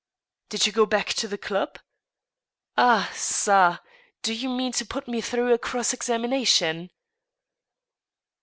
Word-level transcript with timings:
"Did 0.49 0.65
you 0.65 0.71
go 0.71 0.87
back 0.87 1.09
to 1.13 1.27
the 1.27 1.37
club?" 1.37 1.77
Ah/ 2.75 3.11
(a, 3.49 3.79
do 4.23 4.33
you 4.33 4.49
mean 4.49 4.71
to 4.71 4.83
put 4.83 5.07
me 5.07 5.21
through 5.21 5.53
a 5.53 5.59
cross 5.59 5.93
examina 5.93 6.47
tion?" 6.47 6.89